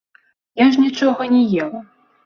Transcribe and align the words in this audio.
Я 0.63 0.67
ж 0.77 0.87
нічога 0.87 1.31
не 1.37 1.47
ела. 1.65 1.87